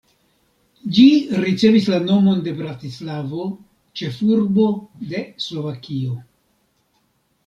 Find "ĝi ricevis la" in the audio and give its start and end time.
0.99-1.99